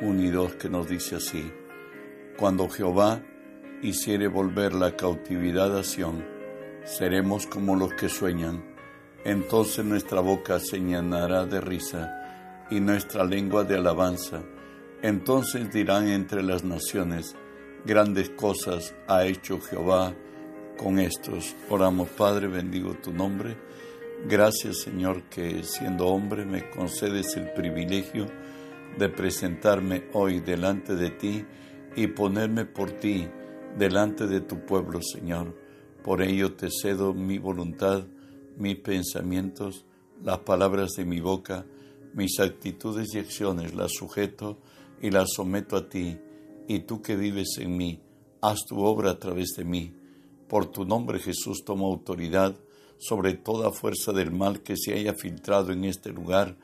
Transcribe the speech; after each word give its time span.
1 0.00 0.22
y 0.22 0.30
2, 0.30 0.54
que 0.56 0.68
nos 0.68 0.88
dice 0.88 1.16
así, 1.16 1.50
Cuando 2.36 2.68
Jehová 2.68 3.22
hiciere 3.82 4.28
volver 4.28 4.74
la 4.74 4.94
cautividad 4.94 5.76
a 5.76 5.82
Sión, 5.82 6.24
seremos 6.84 7.46
como 7.46 7.76
los 7.76 7.94
que 7.94 8.08
sueñan, 8.08 8.62
entonces 9.24 9.84
nuestra 9.84 10.20
boca 10.20 10.60
se 10.60 10.78
llenará 10.78 11.46
de 11.46 11.60
risa 11.60 12.66
y 12.70 12.80
nuestra 12.80 13.24
lengua 13.24 13.64
de 13.64 13.76
alabanza, 13.76 14.42
entonces 15.02 15.72
dirán 15.72 16.08
entre 16.08 16.42
las 16.42 16.62
naciones, 16.62 17.34
grandes 17.84 18.30
cosas 18.30 18.94
ha 19.08 19.24
hecho 19.24 19.60
Jehová 19.60 20.14
con 20.76 20.98
estos. 20.98 21.54
Oramos 21.70 22.08
Padre, 22.10 22.48
bendigo 22.48 22.94
tu 22.94 23.12
nombre. 23.12 23.56
Gracias 24.28 24.78
Señor 24.78 25.22
que 25.24 25.62
siendo 25.62 26.08
hombre 26.08 26.44
me 26.44 26.68
concedes 26.70 27.36
el 27.36 27.50
privilegio 27.52 28.26
de 28.98 29.08
presentarme 29.08 30.04
hoy 30.12 30.40
delante 30.40 30.94
de 30.94 31.10
ti 31.10 31.44
y 31.96 32.06
ponerme 32.08 32.64
por 32.64 32.92
ti 32.92 33.28
delante 33.78 34.26
de 34.26 34.40
tu 34.40 34.64
pueblo 34.64 35.00
Señor. 35.02 35.54
Por 36.02 36.22
ello 36.22 36.54
te 36.54 36.68
cedo 36.70 37.12
mi 37.14 37.38
voluntad, 37.38 38.06
mis 38.56 38.76
pensamientos, 38.76 39.84
las 40.22 40.38
palabras 40.38 40.92
de 40.96 41.04
mi 41.04 41.20
boca, 41.20 41.66
mis 42.14 42.40
actitudes 42.40 43.14
y 43.14 43.18
acciones 43.18 43.74
las 43.74 43.92
sujeto 43.92 44.58
y 45.02 45.10
las 45.10 45.28
someto 45.34 45.76
a 45.76 45.88
ti, 45.88 46.18
y 46.68 46.80
tú 46.80 47.02
que 47.02 47.16
vives 47.16 47.58
en 47.58 47.76
mí, 47.76 48.00
haz 48.40 48.60
tu 48.66 48.80
obra 48.80 49.10
a 49.10 49.18
través 49.18 49.50
de 49.56 49.64
mí. 49.64 49.94
Por 50.48 50.66
tu 50.66 50.84
nombre 50.84 51.18
Jesús 51.18 51.64
tomo 51.64 51.86
autoridad 51.86 52.56
sobre 52.98 53.34
toda 53.34 53.72
fuerza 53.72 54.12
del 54.12 54.30
mal 54.30 54.62
que 54.62 54.76
se 54.76 54.94
haya 54.94 55.12
filtrado 55.14 55.72
en 55.72 55.84
este 55.84 56.10
lugar 56.10 56.56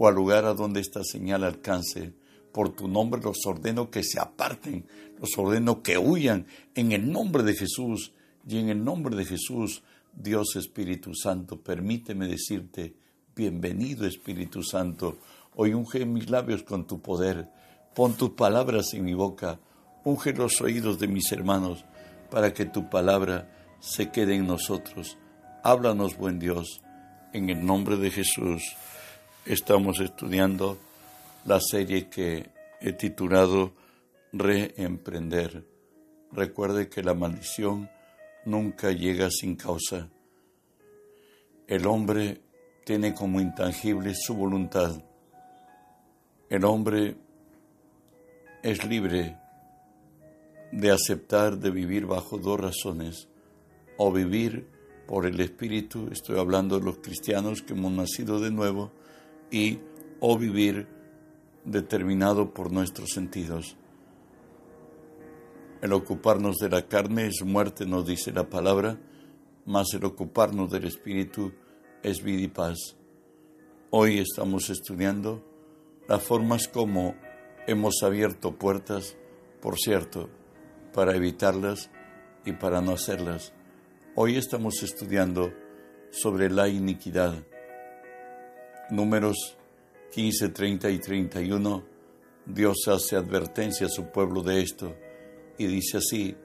o 0.00 0.08
al 0.08 0.14
lugar 0.14 0.46
a 0.46 0.54
donde 0.54 0.80
esta 0.80 1.04
señal 1.04 1.44
alcance. 1.44 2.14
Por 2.52 2.70
tu 2.70 2.88
nombre 2.88 3.20
los 3.20 3.44
ordeno 3.44 3.90
que 3.90 4.02
se 4.02 4.18
aparten, 4.18 4.86
los 5.20 5.36
ordeno 5.36 5.82
que 5.82 5.98
huyan 5.98 6.46
en 6.74 6.92
el 6.92 7.12
nombre 7.12 7.42
de 7.42 7.52
Jesús. 7.52 8.14
Y 8.48 8.56
en 8.56 8.70
el 8.70 8.82
nombre 8.82 9.14
de 9.14 9.26
Jesús, 9.26 9.82
Dios 10.14 10.56
Espíritu 10.56 11.14
Santo, 11.14 11.60
permíteme 11.60 12.26
decirte, 12.26 12.94
bienvenido 13.36 14.06
Espíritu 14.06 14.62
Santo. 14.62 15.18
Hoy 15.54 15.74
unge 15.74 16.06
mis 16.06 16.30
labios 16.30 16.62
con 16.62 16.86
tu 16.86 17.02
poder. 17.02 17.50
Pon 17.94 18.14
tus 18.14 18.30
palabras 18.30 18.94
en 18.94 19.04
mi 19.04 19.12
boca. 19.12 19.60
Unge 20.04 20.32
los 20.32 20.62
oídos 20.62 20.98
de 20.98 21.08
mis 21.08 21.30
hermanos 21.30 21.84
para 22.30 22.54
que 22.54 22.64
tu 22.64 22.88
palabra 22.88 23.76
se 23.80 24.10
quede 24.10 24.36
en 24.36 24.46
nosotros 24.46 25.18
Háblanos, 25.62 26.16
buen 26.16 26.38
Dios, 26.38 26.80
en 27.34 27.50
el 27.50 27.66
nombre 27.66 27.98
de 27.98 28.10
Jesús. 28.10 28.62
Estamos 29.46 30.00
estudiando 30.00 30.76
la 31.46 31.60
serie 31.60 32.10
que 32.10 32.50
he 32.78 32.92
titulado 32.92 33.72
Reemprender. 34.34 35.64
Recuerde 36.30 36.90
que 36.90 37.02
la 37.02 37.14
maldición 37.14 37.88
nunca 38.44 38.92
llega 38.92 39.30
sin 39.30 39.56
causa. 39.56 40.10
El 41.66 41.86
hombre 41.86 42.42
tiene 42.84 43.14
como 43.14 43.40
intangible 43.40 44.14
su 44.14 44.34
voluntad. 44.34 45.02
El 46.50 46.66
hombre 46.66 47.16
es 48.62 48.84
libre 48.84 49.38
de 50.70 50.90
aceptar 50.90 51.56
de 51.56 51.70
vivir 51.70 52.04
bajo 52.04 52.36
dos 52.36 52.60
razones, 52.60 53.28
o 53.96 54.12
vivir 54.12 54.68
por 55.06 55.24
el 55.26 55.40
Espíritu, 55.40 56.08
estoy 56.12 56.38
hablando 56.38 56.78
de 56.78 56.84
los 56.84 56.98
cristianos 56.98 57.62
que 57.62 57.72
hemos 57.72 57.90
nacido 57.90 58.38
de 58.38 58.50
nuevo, 58.50 58.92
y 59.50 59.80
o 60.20 60.38
vivir 60.38 60.86
determinado 61.64 62.52
por 62.52 62.72
nuestros 62.72 63.10
sentidos. 63.10 63.76
El 65.80 65.92
ocuparnos 65.92 66.56
de 66.56 66.68
la 66.68 66.86
carne 66.86 67.26
es 67.26 67.42
muerte, 67.44 67.86
nos 67.86 68.06
dice 68.06 68.32
la 68.32 68.48
palabra, 68.48 68.98
mas 69.64 69.94
el 69.94 70.04
ocuparnos 70.04 70.70
del 70.70 70.84
Espíritu 70.84 71.52
es 72.02 72.22
vida 72.22 72.42
y 72.42 72.48
paz. 72.48 72.96
Hoy 73.90 74.18
estamos 74.18 74.68
estudiando 74.70 75.42
las 76.06 76.22
formas 76.22 76.68
como 76.68 77.14
hemos 77.66 78.02
abierto 78.02 78.56
puertas, 78.56 79.16
por 79.60 79.78
cierto, 79.78 80.28
para 80.92 81.16
evitarlas 81.16 81.90
y 82.44 82.52
para 82.52 82.80
no 82.80 82.92
hacerlas. 82.92 83.52
Hoy 84.16 84.36
estamos 84.36 84.82
estudiando 84.82 85.52
sobre 86.10 86.50
la 86.50 86.68
iniquidad. 86.68 87.44
Números 88.90 89.56
15, 90.12 90.48
30 90.48 90.90
y 90.90 90.98
31. 90.98 91.84
Dios 92.46 92.88
hace 92.88 93.14
advertencia 93.14 93.86
a 93.86 93.90
su 93.90 94.10
pueblo 94.10 94.42
de 94.42 94.60
esto 94.62 94.96
y 95.58 95.66
dice 95.66 95.98
así, 95.98 96.36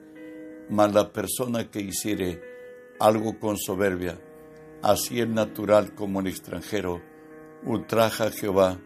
mas 0.68 0.92
la 0.94 1.12
persona 1.12 1.68
que 1.70 1.80
hiciere 1.80 2.40
algo 3.00 3.38
con 3.40 3.56
soberbia, 3.58 4.20
así 4.82 5.18
el 5.18 5.34
natural 5.34 5.94
como 5.94 6.20
el 6.20 6.28
extranjero, 6.28 7.02
ultraja 7.64 8.26
a 8.26 8.30
Jehová, 8.30 8.78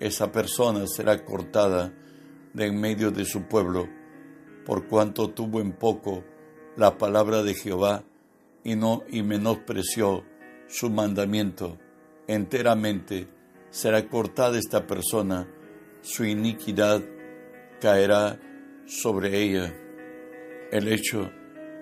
esa 0.00 0.32
persona 0.32 0.86
será 0.88 1.24
cortada 1.24 1.92
de 2.52 2.66
en 2.66 2.80
medio 2.80 3.12
de 3.12 3.24
su 3.24 3.42
pueblo, 3.42 3.88
por 4.66 4.88
cuanto 4.88 5.30
tuvo 5.30 5.60
en 5.60 5.72
poco 5.72 6.24
la 6.76 6.98
palabra 6.98 7.44
de 7.44 7.54
Jehová 7.54 8.02
y 8.64 8.74
no 8.74 9.02
y 9.08 9.22
menospreció 9.22 10.24
su 10.66 10.90
mandamiento. 10.90 11.78
Enteramente 12.32 13.28
será 13.68 14.08
cortada 14.08 14.58
esta 14.58 14.86
persona, 14.86 15.46
su 16.00 16.24
iniquidad 16.24 17.02
caerá 17.78 18.40
sobre 18.86 19.38
ella. 19.38 19.74
El 20.70 20.88
hecho 20.88 21.30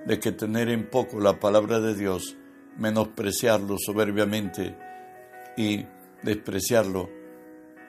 de 0.06 0.18
que 0.18 0.32
tener 0.32 0.68
en 0.68 0.90
poco 0.90 1.20
la 1.20 1.38
palabra 1.38 1.78
de 1.78 1.94
Dios, 1.94 2.36
menospreciarlo 2.78 3.76
soberbiamente 3.78 4.76
y 5.56 5.86
despreciarlo, 6.24 7.08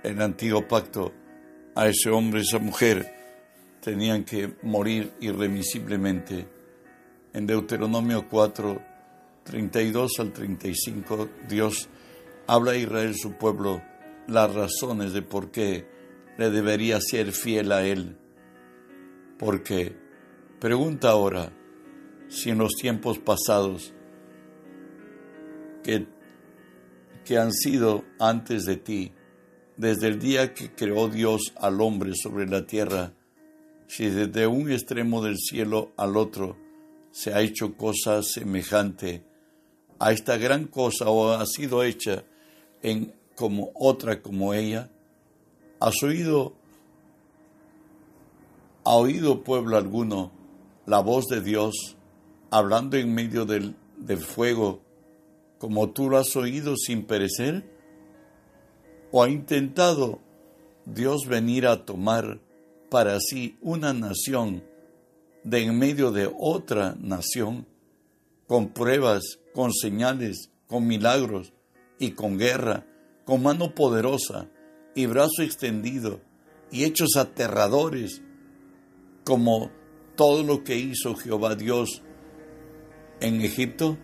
el 0.03 0.21
antiguo 0.21 0.67
pacto, 0.67 1.11
a 1.73 1.87
ese 1.87 2.11
hombre, 2.11 2.41
esa 2.41 2.59
mujer, 2.59 3.11
tenían 3.79 4.23
que 4.23 4.53
morir 4.61 5.13
irremisiblemente 5.19 6.47
en 7.33 7.47
Deuteronomio 7.47 8.29
4, 8.29 8.81
32 9.45 10.11
al 10.19 10.31
35, 10.31 11.29
Dios 11.49 11.89
habla 12.47 12.71
a 12.71 12.77
Israel, 12.77 13.15
su 13.15 13.33
pueblo, 13.33 13.81
las 14.27 14.53
razones 14.53 15.13
de 15.13 15.21
por 15.21 15.51
qué 15.51 15.87
le 16.37 16.49
debería 16.49 16.99
ser 17.01 17.31
fiel 17.31 17.71
a 17.71 17.85
Él. 17.85 18.17
Porque, 19.37 19.95
pregunta 20.59 21.09
ahora, 21.11 21.51
si 22.29 22.49
en 22.49 22.59
los 22.59 22.73
tiempos 22.73 23.19
pasados 23.19 23.93
que, 25.83 26.07
que 27.25 27.37
han 27.37 27.51
sido 27.51 28.05
antes 28.19 28.65
de 28.65 28.77
ti, 28.77 29.11
desde 29.77 30.07
el 30.07 30.19
día 30.19 30.53
que 30.53 30.71
creó 30.73 31.09
Dios 31.09 31.53
al 31.57 31.81
hombre 31.81 32.13
sobre 32.15 32.47
la 32.47 32.65
tierra, 32.65 33.13
si 33.87 34.09
desde 34.09 34.47
un 34.47 34.71
extremo 34.71 35.21
del 35.23 35.37
cielo 35.37 35.91
al 35.97 36.15
otro 36.15 36.57
se 37.11 37.33
ha 37.33 37.41
hecho 37.41 37.75
cosa 37.75 38.21
semejante 38.23 39.25
a 39.99 40.11
esta 40.11 40.37
gran 40.37 40.65
cosa 40.65 41.09
o 41.09 41.31
ha 41.31 41.45
sido 41.45 41.83
hecha 41.83 42.23
en 42.81 43.13
como 43.35 43.71
otra 43.75 44.21
como 44.21 44.53
ella? 44.53 44.89
¿Has 45.79 46.01
oído, 46.03 46.53
ha 48.83 48.95
oído 48.95 49.43
pueblo 49.43 49.77
alguno 49.77 50.31
la 50.85 50.99
voz 50.99 51.25
de 51.27 51.41
Dios 51.41 51.97
hablando 52.49 52.97
en 52.97 53.13
medio 53.13 53.45
del, 53.45 53.75
del 53.97 54.19
fuego 54.19 54.81
como 55.57 55.91
tú 55.91 56.09
lo 56.09 56.17
has 56.17 56.35
oído 56.35 56.75
sin 56.75 57.03
perecer? 57.05 57.63
¿O 59.11 59.23
ha 59.23 59.29
intentado 59.29 60.19
Dios 60.85 61.27
venir 61.27 61.67
a 61.67 61.85
tomar 61.85 62.39
para 62.89 63.19
sí 63.19 63.57
una 63.61 63.93
nación 63.93 64.63
de 65.43 65.63
en 65.63 65.77
medio 65.77 66.11
de 66.11 66.31
otra 66.37 66.95
nación, 66.99 67.65
con 68.47 68.69
pruebas, 68.69 69.39
con 69.53 69.71
señales, 69.73 70.49
con 70.67 70.87
milagros 70.87 71.53
y 72.01 72.11
con 72.11 72.39
guerra, 72.39 72.83
con 73.25 73.43
mano 73.43 73.75
poderosa 73.75 74.49
y 74.95 75.05
brazo 75.05 75.43
extendido, 75.43 76.19
y 76.71 76.83
hechos 76.83 77.15
aterradores, 77.15 78.23
como 79.23 79.71
todo 80.15 80.41
lo 80.41 80.63
que 80.63 80.77
hizo 80.77 81.15
Jehová 81.15 81.55
Dios 81.55 82.01
en 83.19 83.41
Egipto 83.41 83.99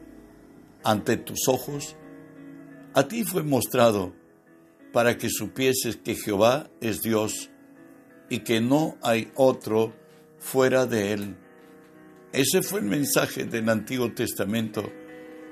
ante 0.83 1.17
tus 1.17 1.47
ojos? 1.47 1.95
A 2.93 3.07
ti 3.07 3.23
fue 3.23 3.41
mostrado 3.41 4.13
para 4.93 5.17
que 5.17 5.29
supieses 5.31 5.97
que 5.97 6.13
Jehová 6.13 6.69
es 6.79 7.01
Dios 7.01 7.49
y 8.29 8.39
que 8.39 8.61
no 8.61 8.95
hay 9.01 9.31
otro 9.33 9.95
fuera 10.37 10.85
de 10.85 11.13
él. 11.13 11.35
Ese 12.31 12.61
fue 12.61 12.81
el 12.81 12.85
mensaje 12.85 13.45
del 13.45 13.67
Antiguo 13.69 14.13
Testamento, 14.13 14.83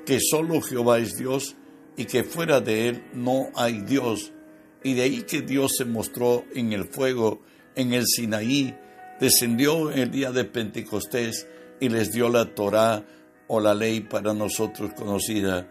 que 0.05 0.19
solo 0.19 0.61
Jehová 0.61 0.99
es 0.99 1.15
Dios 1.15 1.55
y 1.97 2.05
que 2.05 2.23
fuera 2.23 2.61
de 2.61 2.89
él 2.89 3.03
no 3.13 3.49
hay 3.55 3.81
Dios. 3.81 4.31
Y 4.83 4.93
de 4.93 5.03
ahí 5.03 5.21
que 5.23 5.41
Dios 5.41 5.73
se 5.77 5.85
mostró 5.85 6.45
en 6.53 6.73
el 6.73 6.85
fuego, 6.85 7.41
en 7.75 7.93
el 7.93 8.05
Sinaí, 8.05 8.75
descendió 9.19 9.91
el 9.91 10.11
día 10.11 10.31
de 10.31 10.45
Pentecostés 10.45 11.47
y 11.79 11.89
les 11.89 12.11
dio 12.11 12.29
la 12.29 12.53
Torá 12.53 13.03
o 13.47 13.59
la 13.59 13.73
ley 13.73 14.01
para 14.01 14.33
nosotros 14.33 14.91
conocida. 14.95 15.67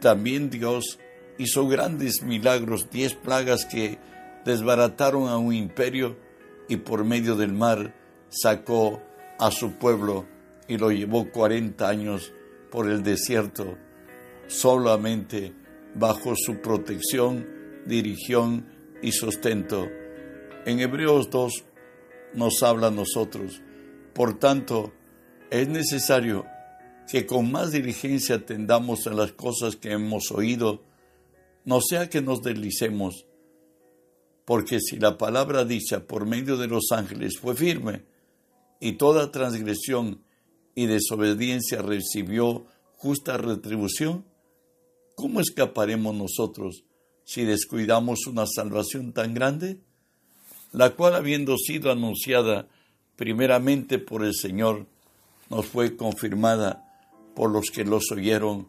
También 0.00 0.50
Dios 0.50 0.98
hizo 1.38 1.66
grandes 1.68 2.22
milagros, 2.22 2.88
diez 2.90 3.14
plagas 3.14 3.64
que 3.64 3.98
desbarataron 4.44 5.28
a 5.28 5.36
un 5.38 5.54
imperio 5.54 6.16
y 6.68 6.76
por 6.76 7.04
medio 7.04 7.36
del 7.36 7.52
mar 7.52 7.94
sacó 8.28 9.02
a 9.38 9.50
su 9.50 9.72
pueblo 9.72 10.26
y 10.68 10.78
lo 10.78 10.90
llevó 10.90 11.30
cuarenta 11.30 11.88
años 11.88 12.32
por 12.70 12.88
el 12.88 13.02
desierto, 13.02 13.76
solamente 14.50 15.54
bajo 15.94 16.34
su 16.36 16.60
protección, 16.60 17.46
dirección 17.86 18.66
y 19.00 19.12
sustento. 19.12 19.88
En 20.66 20.80
Hebreos 20.80 21.30
2 21.30 21.64
nos 22.34 22.62
habla 22.64 22.88
a 22.88 22.90
nosotros. 22.90 23.62
Por 24.12 24.38
tanto, 24.40 24.92
es 25.50 25.68
necesario 25.68 26.44
que 27.08 27.26
con 27.26 27.50
más 27.50 27.70
diligencia 27.70 28.36
atendamos 28.36 29.06
a 29.06 29.14
las 29.14 29.32
cosas 29.32 29.76
que 29.76 29.92
hemos 29.92 30.32
oído, 30.32 30.82
no 31.64 31.80
sea 31.80 32.08
que 32.08 32.20
nos 32.20 32.42
deslicemos, 32.42 33.26
porque 34.44 34.80
si 34.80 34.98
la 34.98 35.16
palabra 35.16 35.64
dicha 35.64 36.06
por 36.06 36.26
medio 36.26 36.56
de 36.56 36.66
los 36.66 36.90
ángeles 36.90 37.38
fue 37.38 37.54
firme, 37.54 38.04
y 38.80 38.92
toda 38.92 39.30
transgresión 39.30 40.24
y 40.74 40.86
desobediencia 40.86 41.82
recibió 41.82 42.66
justa 42.96 43.36
retribución, 43.36 44.24
¿cómo 45.14 45.40
escaparemos 45.40 46.14
nosotros 46.14 46.84
si 47.24 47.44
descuidamos 47.44 48.26
una 48.26 48.46
salvación 48.46 49.12
tan 49.12 49.34
grande? 49.34 49.80
La 50.72 50.90
cual 50.90 51.14
habiendo 51.14 51.56
sido 51.56 51.90
anunciada 51.90 52.68
primeramente 53.16 53.98
por 53.98 54.24
el 54.24 54.34
Señor, 54.34 54.86
nos 55.48 55.66
fue 55.66 55.96
confirmada 55.96 56.86
por 57.34 57.50
los 57.50 57.70
que 57.70 57.84
los 57.84 58.10
oyeron, 58.12 58.68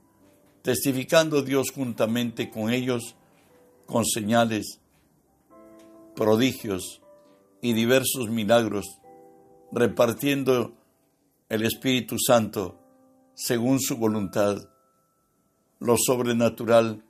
testificando 0.62 1.42
Dios 1.42 1.72
juntamente 1.72 2.50
con 2.50 2.72
ellos 2.72 3.16
con 3.92 4.06
señales, 4.06 4.80
prodigios 6.16 7.02
y 7.62 7.74
diversos 7.74 8.30
milagros, 8.30 8.86
repartiendo 9.72 10.74
el 11.50 11.64
Espíritu 11.64 12.16
Santo 12.18 12.80
según 13.34 13.82
su 13.82 13.98
voluntad. 13.98 14.71
Lo 15.82 15.98
sobrenatural 15.98 17.04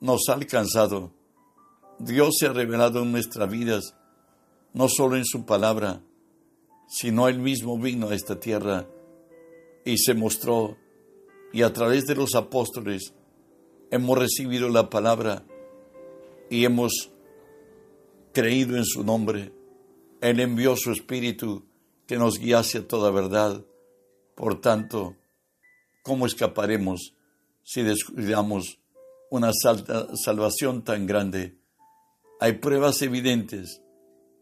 nos 0.00 0.28
ha 0.28 0.32
alcanzado. 0.32 1.12
Dios 2.00 2.34
se 2.36 2.46
ha 2.46 2.52
revelado 2.52 3.00
en 3.04 3.12
nuestras 3.12 3.48
vidas, 3.48 3.94
no 4.72 4.88
solo 4.88 5.16
en 5.16 5.24
su 5.24 5.46
palabra, 5.46 6.02
sino 6.88 7.28
Él 7.28 7.38
mismo 7.38 7.78
vino 7.78 8.08
a 8.08 8.14
esta 8.16 8.40
tierra 8.40 8.88
y 9.84 9.98
se 9.98 10.14
mostró 10.14 10.76
y 11.52 11.62
a 11.62 11.72
través 11.72 12.06
de 12.06 12.16
los 12.16 12.34
apóstoles 12.34 13.14
hemos 13.92 14.18
recibido 14.18 14.68
la 14.68 14.90
palabra 14.90 15.44
y 16.50 16.64
hemos 16.64 17.12
creído 18.32 18.76
en 18.78 18.84
su 18.84 19.04
nombre. 19.04 19.52
Él 20.20 20.40
envió 20.40 20.74
su 20.76 20.90
Espíritu 20.90 21.66
que 22.08 22.16
nos 22.16 22.40
guiase 22.40 22.78
a 22.78 22.88
toda 22.88 23.12
verdad. 23.12 23.64
Por 24.34 24.60
tanto, 24.60 25.14
¿cómo 26.02 26.26
escaparemos 26.26 27.14
si 27.62 27.82
descuidamos 27.82 28.78
una 29.30 29.50
salvación 29.52 30.82
tan 30.82 31.06
grande? 31.06 31.56
Hay 32.40 32.54
pruebas 32.54 33.00
evidentes 33.02 33.80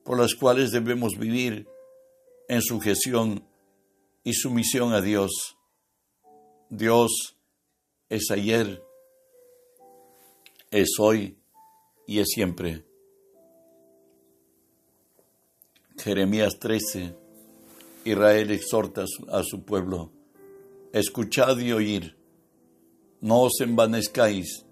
por 0.04 0.18
las 0.18 0.34
cuales 0.34 0.70
debemos 0.70 1.18
vivir 1.18 1.68
en 2.48 2.62
sujeción 2.62 3.44
y 4.24 4.32
sumisión 4.32 4.92
a 4.92 5.00
Dios. 5.00 5.56
Dios 6.68 7.36
es 8.08 8.30
ayer, 8.30 8.82
es 10.70 10.90
hoy 10.98 11.36
y 12.06 12.18
es 12.18 12.28
siempre. 12.28 12.84
Jeremías 15.98 16.58
13, 16.58 17.14
Israel 18.04 18.50
exhorta 18.50 19.04
a 19.28 19.42
su 19.42 19.62
pueblo, 19.64 20.10
escuchad 20.92 21.58
y 21.58 21.72
oír, 21.72 22.16
no 23.20 23.42
os 23.42 23.60
envanezcáis, 23.60 24.64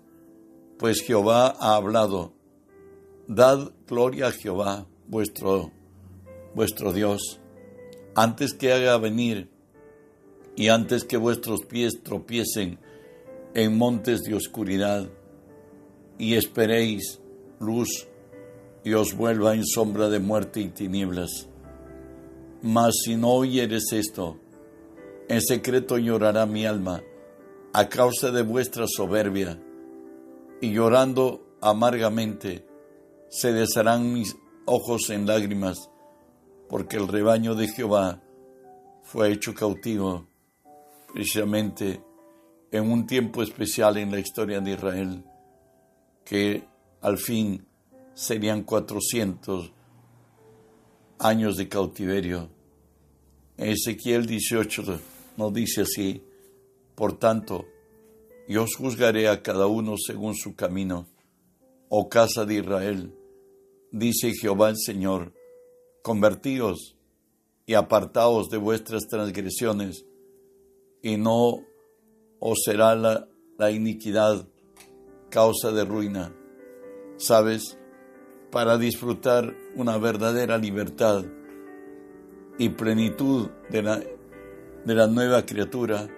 pues 0.78 1.02
Jehová 1.02 1.54
ha 1.58 1.76
hablado, 1.76 2.32
dad 3.26 3.72
gloria 3.86 4.28
a 4.28 4.32
Jehová, 4.32 4.86
vuestro, 5.06 5.70
vuestro 6.54 6.92
Dios 6.92 7.40
antes 8.18 8.52
que 8.52 8.72
haga 8.72 8.98
venir 8.98 9.48
y 10.56 10.68
antes 10.68 11.04
que 11.04 11.16
vuestros 11.16 11.64
pies 11.64 12.02
tropiecen 12.02 12.80
en 13.54 13.78
montes 13.78 14.22
de 14.22 14.34
oscuridad 14.34 15.08
y 16.18 16.34
esperéis 16.34 17.20
luz 17.60 18.08
y 18.82 18.94
os 18.94 19.14
vuelva 19.14 19.54
en 19.54 19.64
sombra 19.64 20.08
de 20.08 20.18
muerte 20.18 20.60
y 20.60 20.68
tinieblas. 20.68 21.48
Mas 22.60 22.94
si 23.04 23.14
no 23.14 23.34
oyeres 23.34 23.92
esto, 23.92 24.36
en 25.28 25.40
secreto 25.40 25.96
llorará 25.96 26.44
mi 26.44 26.66
alma 26.66 27.02
a 27.78 27.88
causa 27.88 28.32
de 28.32 28.42
vuestra 28.42 28.86
soberbia, 28.88 29.56
y 30.60 30.72
llorando 30.72 31.56
amargamente 31.60 32.66
se 33.28 33.52
desharán 33.52 34.12
mis 34.12 34.36
ojos 34.66 35.10
en 35.10 35.28
lágrimas 35.28 35.88
porque 36.68 36.96
el 36.96 37.06
rebaño 37.06 37.54
de 37.54 37.68
Jehová 37.68 38.20
fue 39.04 39.30
hecho 39.30 39.54
cautivo 39.54 40.26
precisamente 41.12 42.02
en 42.72 42.90
un 42.90 43.06
tiempo 43.06 43.44
especial 43.44 43.96
en 43.96 44.10
la 44.10 44.18
historia 44.18 44.60
de 44.60 44.72
Israel, 44.72 45.24
que 46.24 46.64
al 47.00 47.16
fin 47.16 47.64
serían 48.12 48.64
400 48.64 49.72
años 51.20 51.56
de 51.56 51.68
cautiverio. 51.68 52.50
Ezequiel 53.56 54.26
18 54.26 55.00
nos 55.36 55.54
dice 55.54 55.82
así, 55.82 56.24
por 56.98 57.16
tanto, 57.16 57.64
yo 58.48 58.64
os 58.64 58.74
juzgaré 58.74 59.28
a 59.28 59.40
cada 59.40 59.68
uno 59.68 59.94
según 59.96 60.34
su 60.34 60.56
camino, 60.56 61.06
oh 61.88 62.08
casa 62.08 62.44
de 62.44 62.54
Israel, 62.54 63.14
dice 63.92 64.32
Jehová 64.32 64.70
el 64.70 64.78
Señor, 64.78 65.32
convertíos 66.02 66.96
y 67.66 67.74
apartaos 67.74 68.48
de 68.48 68.56
vuestras 68.56 69.06
transgresiones, 69.06 70.06
y 71.00 71.16
no 71.18 71.64
os 72.40 72.58
será 72.64 72.96
la, 72.96 73.28
iniquidad 73.70 74.48
causa 75.30 75.70
de 75.70 75.84
ruina. 75.84 76.34
¿Sabes? 77.16 77.78
Para 78.50 78.76
disfrutar 78.76 79.54
una 79.76 79.98
verdadera 79.98 80.58
libertad 80.58 81.24
y 82.58 82.70
plenitud 82.70 83.50
de 83.70 83.82
la, 83.84 83.98
de 83.98 84.94
la 84.96 85.06
nueva 85.06 85.46
criatura, 85.46 86.08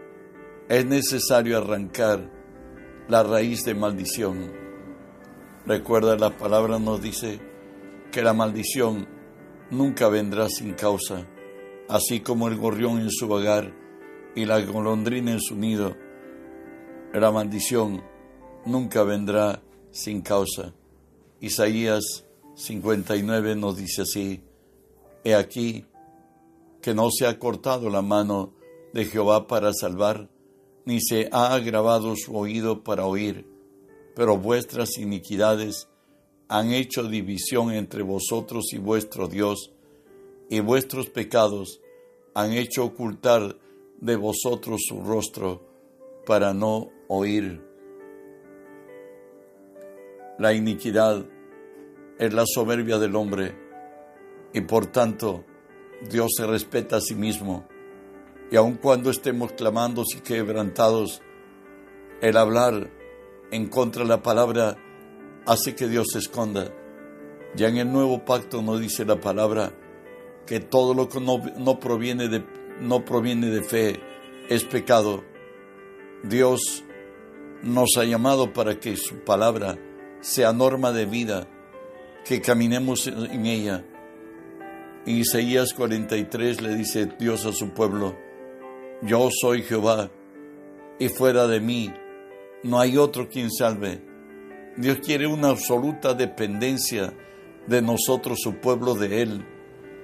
es 0.70 0.86
necesario 0.86 1.58
arrancar 1.58 2.30
la 3.08 3.24
raíz 3.24 3.64
de 3.64 3.74
maldición. 3.74 4.52
Recuerda, 5.66 6.16
la 6.16 6.36
palabra 6.36 6.78
nos 6.78 7.02
dice 7.02 7.40
que 8.12 8.22
la 8.22 8.34
maldición 8.34 9.08
nunca 9.72 10.08
vendrá 10.08 10.48
sin 10.48 10.74
causa, 10.74 11.26
así 11.88 12.20
como 12.20 12.46
el 12.46 12.56
gorrión 12.56 13.00
en 13.00 13.10
su 13.10 13.28
hogar 13.28 13.74
y 14.36 14.44
la 14.44 14.60
golondrina 14.60 15.32
en 15.32 15.40
su 15.40 15.56
nido. 15.56 15.96
La 17.12 17.32
maldición 17.32 18.04
nunca 18.64 19.02
vendrá 19.02 19.64
sin 19.90 20.22
causa. 20.22 20.72
Isaías 21.40 22.24
59 22.54 23.56
nos 23.56 23.76
dice 23.76 24.02
así, 24.02 24.44
He 25.24 25.34
aquí 25.34 25.84
que 26.80 26.94
no 26.94 27.10
se 27.10 27.26
ha 27.26 27.40
cortado 27.40 27.90
la 27.90 28.02
mano 28.02 28.54
de 28.92 29.04
Jehová 29.04 29.48
para 29.48 29.72
salvar, 29.72 30.30
ni 30.84 31.00
se 31.00 31.28
ha 31.32 31.54
agravado 31.54 32.14
su 32.16 32.36
oído 32.36 32.82
para 32.82 33.06
oír, 33.06 33.46
pero 34.14 34.36
vuestras 34.36 34.98
iniquidades 34.98 35.88
han 36.48 36.72
hecho 36.72 37.04
división 37.04 37.72
entre 37.72 38.02
vosotros 38.02 38.72
y 38.72 38.78
vuestro 38.78 39.28
Dios, 39.28 39.72
y 40.48 40.60
vuestros 40.60 41.08
pecados 41.08 41.80
han 42.34 42.52
hecho 42.52 42.84
ocultar 42.84 43.56
de 44.00 44.16
vosotros 44.16 44.80
su 44.88 45.02
rostro 45.02 45.62
para 46.26 46.52
no 46.52 46.90
oír. 47.08 47.62
La 50.38 50.52
iniquidad 50.52 51.26
es 52.18 52.32
la 52.32 52.44
soberbia 52.46 52.98
del 52.98 53.14
hombre 53.14 53.54
y 54.52 54.60
por 54.62 54.86
tanto 54.86 55.44
Dios 56.10 56.32
se 56.36 56.46
respeta 56.46 56.96
a 56.96 57.00
sí 57.00 57.14
mismo. 57.14 57.68
Y 58.50 58.56
aun 58.56 58.74
cuando 58.74 59.10
estemos 59.10 59.52
clamando 59.52 60.02
y 60.12 60.20
quebrantados, 60.20 61.22
el 62.20 62.36
hablar 62.36 62.90
en 63.52 63.68
contra 63.68 64.02
de 64.02 64.08
la 64.08 64.22
palabra 64.22 64.76
hace 65.46 65.74
que 65.74 65.88
Dios 65.88 66.08
se 66.12 66.18
esconda. 66.18 66.72
Ya 67.54 67.68
en 67.68 67.78
el 67.78 67.92
nuevo 67.92 68.24
pacto 68.24 68.60
nos 68.62 68.80
dice 68.80 69.04
la 69.04 69.20
palabra 69.20 69.72
que 70.46 70.58
todo 70.60 70.94
lo 70.94 71.08
que 71.08 71.20
no, 71.20 71.80
proviene, 71.80 72.28
de, 72.28 72.44
no 72.80 73.04
proviene 73.04 73.48
de 73.48 73.62
fe 73.62 74.00
es 74.48 74.64
pecado. 74.64 75.22
Dios 76.24 76.84
nos 77.62 77.96
ha 77.96 78.04
llamado 78.04 78.52
para 78.52 78.80
que 78.80 78.96
su 78.96 79.20
palabra 79.20 79.78
sea 80.20 80.52
norma 80.52 80.92
de 80.92 81.06
vida, 81.06 81.46
que 82.24 82.40
caminemos 82.40 83.06
en 83.06 83.46
ella. 83.46 83.84
En 85.06 85.16
Isaías 85.16 85.72
43 85.72 86.60
le 86.60 86.74
dice 86.74 87.06
Dios 87.18 87.46
a 87.46 87.52
su 87.52 87.70
pueblo, 87.70 88.16
yo 89.02 89.28
soy 89.30 89.62
Jehová, 89.62 90.10
y 90.98 91.08
fuera 91.08 91.46
de 91.46 91.60
mí 91.60 91.92
no 92.62 92.78
hay 92.78 92.98
otro 92.98 93.28
quien 93.28 93.50
salve. 93.50 94.04
Dios 94.76 94.98
quiere 94.98 95.26
una 95.26 95.48
absoluta 95.48 96.14
dependencia 96.14 97.14
de 97.66 97.80
nosotros, 97.80 98.40
su 98.42 98.56
pueblo, 98.56 98.94
de 98.94 99.22
Él. 99.22 99.46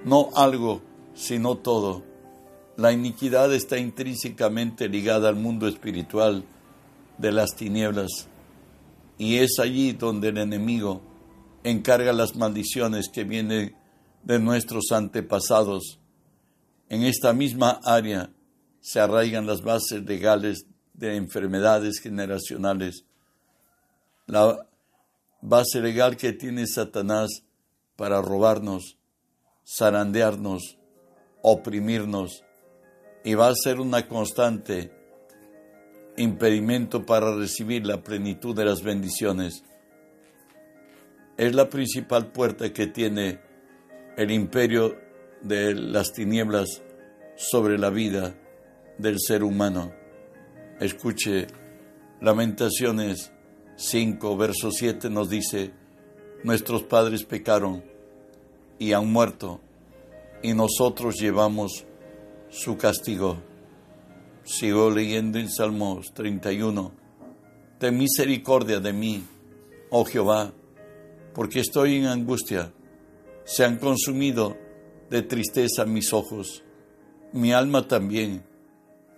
No 0.05 0.31
algo, 0.35 0.83
sino 1.15 1.59
todo. 1.59 2.05
La 2.77 2.93
iniquidad 2.93 3.53
está 3.53 3.79
intrínsecamente 3.79 4.89
ligada 4.89 5.29
al 5.29 5.37
mundo 5.37 5.69
espiritual 5.69 6.45
de 7.19 7.33
las 7.33 7.55
tinieblas. 7.57 8.29
Y 9.19 9.37
es 9.37 9.59
allí 9.59 9.93
donde 9.93 10.29
el 10.29 10.39
enemigo 10.39 11.03
encarga 11.65 12.13
las 12.13 12.37
maldiciones 12.37 13.09
que 13.09 13.25
vienen 13.25 13.75
de 14.23 14.39
nuestros 14.39 14.93
antepasados. 14.93 15.99
En 16.89 17.03
esta 17.03 17.33
misma 17.33 17.81
área 17.85 18.31
se 18.87 19.01
arraigan 19.01 19.49
las 19.49 19.63
bases 19.63 20.05
legales 20.05 20.65
de 20.95 21.17
enfermedades 21.17 21.99
generacionales. 21.99 23.05
La 24.27 24.65
base 25.41 25.81
legal 25.81 26.17
que 26.17 26.33
tiene 26.33 26.69
Satanás 26.69 27.43
para 27.97 28.23
robarnos, 28.23 28.97
zarandearnos, 29.67 30.79
oprimirnos, 31.43 32.45
y 33.25 33.35
va 33.35 33.49
a 33.49 33.55
ser 33.57 33.81
una 33.81 34.07
constante 34.07 34.93
impedimento 36.17 37.05
para 37.05 37.35
recibir 37.35 37.85
la 37.85 38.05
plenitud 38.05 38.55
de 38.55 38.67
las 38.67 38.85
bendiciones. 38.85 39.65
Es 41.37 41.53
la 41.57 41.69
principal 41.69 42.31
puerta 42.31 42.73
que 42.73 42.87
tiene 42.87 43.41
el 44.17 44.31
imperio 44.31 44.97
de 45.43 45.75
las 45.75 46.13
tinieblas 46.13 46.83
sobre 47.35 47.79
la 47.79 47.91
vida 47.91 48.37
del 48.99 49.17
ser 49.21 49.43
humano. 49.43 49.93
Escuche, 50.81 51.47
Lamentaciones 52.21 53.33
5, 53.77 54.37
verso 54.37 54.71
7 54.71 55.11
nos 55.11 55.29
dice, 55.29 55.73
nuestros 56.45 56.83
padres 56.85 57.25
pecaron 57.25 57.85
y 58.79 58.93
han 58.93 59.11
muerto, 59.13 59.61
y 60.43 60.55
nosotros 60.55 61.17
llevamos 61.21 61.85
su 62.49 62.77
castigo. 62.79 63.39
Sigo 64.45 64.91
leyendo 64.91 65.39
en 65.39 65.51
Salmos 65.51 66.13
31, 66.15 66.93
ten 67.79 67.99
misericordia 67.99 68.81
de 68.81 68.93
mí, 68.93 69.25
oh 69.91 70.05
Jehová, 70.05 70.53
porque 71.35 71.61
estoy 71.61 71.97
en 71.97 72.07
angustia, 72.07 72.73
se 73.45 73.65
han 73.65 73.79
consumido 73.79 74.57
de 75.11 75.23
tristeza 75.23 75.85
mis 75.85 76.13
ojos, 76.13 76.63
mi 77.33 77.53
alma 77.53 77.87
también, 77.87 78.46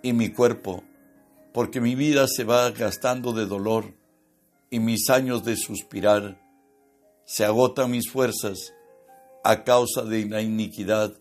y 0.01 0.13
mi 0.13 0.29
cuerpo 0.29 0.83
porque 1.53 1.81
mi 1.81 1.95
vida 1.95 2.27
se 2.27 2.43
va 2.43 2.69
gastando 2.71 3.33
de 3.33 3.45
dolor 3.45 3.93
y 4.69 4.79
mis 4.79 5.09
años 5.09 5.43
de 5.43 5.55
suspirar, 5.55 6.39
se 7.25 7.43
agotan 7.43 7.91
mis 7.91 8.09
fuerzas 8.09 8.73
a 9.43 9.63
causa 9.63 10.03
de 10.03 10.25
la 10.25 10.41
iniquidad 10.41 11.13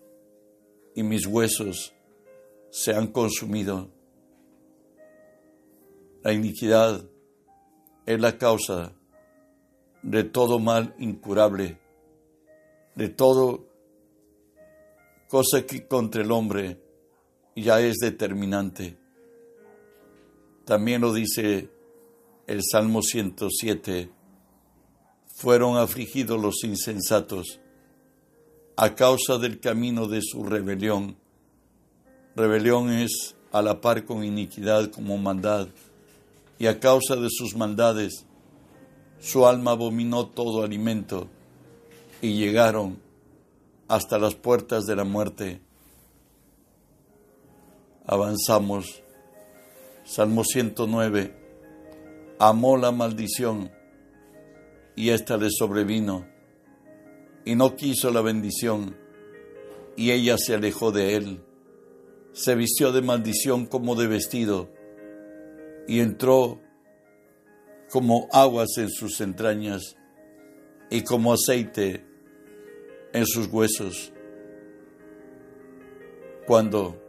y 0.94 1.02
mis 1.02 1.26
huesos 1.26 1.94
se 2.70 2.94
han 2.94 3.08
consumido. 3.08 3.90
La 6.22 6.32
iniquidad 6.32 7.02
es 8.04 8.20
la 8.20 8.36
causa 8.36 8.92
de 10.02 10.24
todo 10.24 10.58
mal 10.58 10.94
incurable, 10.98 11.78
de 12.94 13.08
todo 13.08 13.66
cosa 15.28 15.64
que 15.66 15.86
contra 15.86 16.22
el 16.22 16.32
hombre 16.32 16.87
ya 17.62 17.80
es 17.80 17.96
determinante. 17.98 18.96
También 20.64 21.00
lo 21.00 21.12
dice 21.12 21.70
el 22.46 22.62
Salmo 22.62 23.02
107, 23.02 24.10
fueron 25.36 25.76
afligidos 25.76 26.40
los 26.40 26.64
insensatos 26.64 27.60
a 28.76 28.94
causa 28.94 29.38
del 29.38 29.60
camino 29.60 30.06
de 30.06 30.20
su 30.22 30.44
rebelión. 30.44 31.16
Rebelión 32.36 32.90
es 32.90 33.34
a 33.50 33.60
la 33.60 33.80
par 33.80 34.04
con 34.04 34.24
iniquidad 34.24 34.90
como 34.90 35.18
maldad, 35.18 35.68
y 36.58 36.66
a 36.66 36.78
causa 36.78 37.16
de 37.16 37.28
sus 37.30 37.56
maldades 37.56 38.24
su 39.20 39.46
alma 39.46 39.72
abominó 39.72 40.26
todo 40.26 40.62
alimento, 40.62 41.28
y 42.22 42.34
llegaron 42.34 43.00
hasta 43.88 44.18
las 44.18 44.34
puertas 44.34 44.86
de 44.86 44.96
la 44.96 45.04
muerte. 45.04 45.60
Avanzamos 48.10 49.02
Salmo 50.06 50.42
109. 50.42 51.34
Amó 52.38 52.78
la 52.78 52.90
maldición 52.90 53.70
y 54.96 55.10
ésta 55.10 55.36
le 55.36 55.50
sobrevino, 55.50 56.26
y 57.44 57.54
no 57.54 57.76
quiso 57.76 58.10
la 58.10 58.22
bendición, 58.22 58.96
y 59.94 60.12
ella 60.12 60.38
se 60.38 60.54
alejó 60.54 60.90
de 60.90 61.16
él. 61.16 61.44
Se 62.32 62.54
vistió 62.54 62.92
de 62.92 63.02
maldición 63.02 63.66
como 63.66 63.94
de 63.94 64.06
vestido, 64.06 64.70
y 65.86 66.00
entró 66.00 66.62
como 67.90 68.26
aguas 68.32 68.70
en 68.78 68.88
sus 68.88 69.20
entrañas, 69.20 69.96
y 70.88 71.02
como 71.02 71.34
aceite 71.34 72.06
en 73.12 73.26
sus 73.26 73.48
huesos. 73.48 74.14
Cuando 76.46 77.07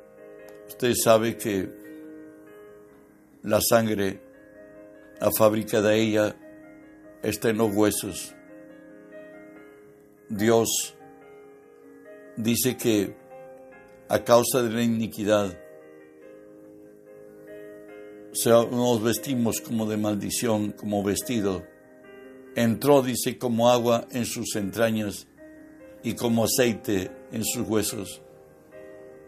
usted 0.70 0.94
sabe 0.94 1.36
que 1.36 1.68
la 3.44 3.60
sangre, 3.60 4.22
la 5.20 5.32
fábrica 5.32 5.82
de 5.82 6.00
ella 6.00 6.36
está 7.24 7.50
en 7.50 7.58
los 7.58 7.76
huesos. 7.76 8.36
Dios 10.30 10.96
dice 12.38 12.78
que 12.78 13.16
a 14.08 14.24
causa 14.24 14.62
de 14.62 14.70
la 14.70 14.84
iniquidad 14.84 15.58
nos 18.72 19.04
vestimos 19.04 19.60
como 19.62 19.88
de 19.88 19.98
maldición, 19.98 20.72
como 20.72 21.04
vestido. 21.04 21.64
Entró, 22.56 23.02
dice, 23.02 23.38
como 23.38 23.70
agua 23.70 24.08
en 24.12 24.26
sus 24.26 24.56
entrañas 24.56 25.28
y 26.04 26.14
como 26.14 26.46
aceite 26.46 27.12
en 27.32 27.44
sus 27.44 27.68
huesos. 27.68 28.22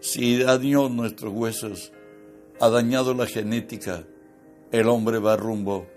Si 0.02 0.40
dañó 0.40 0.90
nuestros 0.90 1.32
huesos, 1.32 1.94
ha 2.60 2.70
dañado 2.70 3.14
la 3.14 3.28
genética, 3.28 4.04
el 4.72 4.88
hombre 4.88 5.20
va 5.20 5.38
rumbo 5.38 5.88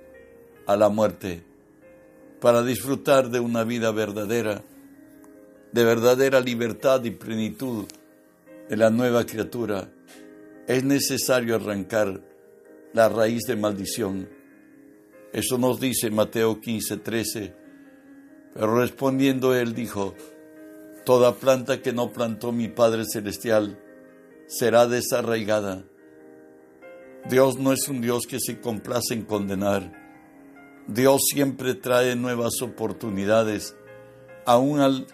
a 0.67 0.77
la 0.77 0.91
muerte 0.91 1.43
para 2.39 2.63
disfrutar 2.63 3.31
de 3.31 3.41
una 3.41 3.65
vida 3.65 3.93
verdadera, 3.93 4.63
de 5.73 5.85
verdadera 5.85 6.41
libertad 6.41 7.03
y 7.05 7.13
plenitud 7.13 7.87
de 8.69 8.77
la 8.77 8.91
nueva 8.91 9.25
criatura. 9.25 9.91
Es 10.67 10.85
necesario 10.85 11.57
arrancar 11.57 12.21
la 12.93 13.09
raíz 13.09 13.45
de 13.49 13.57
maldición. 13.57 14.29
Eso 15.33 15.57
nos 15.57 15.81
dice 15.81 16.11
Mateo 16.11 16.61
15, 16.61 16.99
13. 16.99 17.55
Pero 18.53 18.79
respondiendo 18.79 19.55
él 19.55 19.75
dijo, 19.75 20.15
Toda 21.07 21.35
planta 21.35 21.81
que 21.81 21.95
no 21.95 22.13
plantó 22.13 22.53
mi 22.53 22.69
Padre 22.69 23.05
Celestial 23.07 23.79
será 24.47 24.87
desarraigada 24.87 25.85
Dios 27.29 27.59
no 27.59 27.73
es 27.73 27.89
un 27.89 28.03
Dios 28.03 28.27
que 28.27 28.39
se 28.39 28.61
complace 28.61 29.15
en 29.15 29.23
condenar. 29.23 29.93
Dios 30.87 31.23
siempre 31.33 31.75
trae 31.75 32.15
nuevas 32.17 32.61
oportunidades, 32.61 33.75
aún 34.45 34.81
al, 34.81 35.07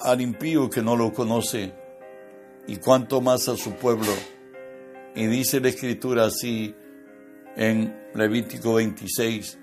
al 0.00 0.20
impío 0.20 0.68
que 0.68 0.82
no 0.82 0.94
lo 0.94 1.14
conoce, 1.14 1.72
y 2.66 2.76
cuanto 2.76 3.22
más 3.22 3.48
a 3.48 3.56
su 3.56 3.72
pueblo. 3.76 4.12
Y 5.14 5.26
dice 5.26 5.58
la 5.60 5.70
Escritura 5.70 6.26
así 6.26 6.74
en 7.56 7.96
Levítico 8.14 8.74
26, 8.74 9.58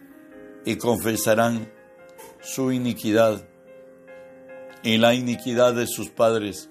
y 0.66 0.76
confesarán 0.78 1.72
su 2.42 2.72
iniquidad 2.72 3.48
y 4.82 4.98
la 4.98 5.14
iniquidad 5.14 5.76
de 5.76 5.86
sus 5.86 6.10
padres 6.10 6.71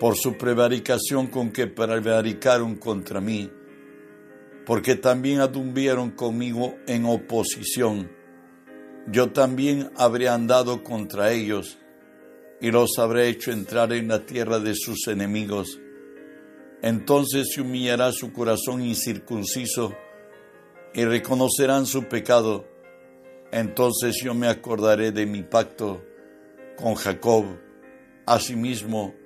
por 0.00 0.16
su 0.16 0.38
prevaricación 0.38 1.26
con 1.26 1.52
que 1.52 1.66
prevaricaron 1.66 2.76
contra 2.76 3.20
mí, 3.20 3.52
porque 4.64 4.96
también 4.96 5.40
adumbieron 5.40 6.12
conmigo 6.12 6.78
en 6.86 7.04
oposición. 7.04 8.10
Yo 9.08 9.30
también 9.30 9.90
habré 9.98 10.30
andado 10.30 10.82
contra 10.82 11.32
ellos 11.32 11.78
y 12.62 12.70
los 12.70 12.98
habré 12.98 13.28
hecho 13.28 13.52
entrar 13.52 13.92
en 13.92 14.08
la 14.08 14.24
tierra 14.24 14.58
de 14.58 14.74
sus 14.74 15.06
enemigos. 15.06 15.78
Entonces 16.80 17.48
se 17.54 17.60
humillará 17.60 18.10
su 18.10 18.32
corazón 18.32 18.82
incircunciso 18.82 19.94
y 20.94 21.04
reconocerán 21.04 21.84
su 21.84 22.04
pecado. 22.04 22.66
Entonces 23.52 24.16
yo 24.24 24.32
me 24.32 24.48
acordaré 24.48 25.12
de 25.12 25.26
mi 25.26 25.42
pacto 25.42 26.02
con 26.78 26.94
Jacob, 26.94 27.44
asimismo 28.24 29.19